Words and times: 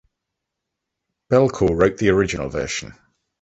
Bellcore 1.31 1.79
wrote 1.79 1.97
the 1.97 2.09
original 2.09 2.49
version. 2.49 2.95